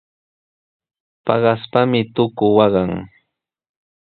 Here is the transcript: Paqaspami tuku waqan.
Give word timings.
Paqaspami 1.25 2.01
tuku 2.13 2.45
waqan. 2.57 2.91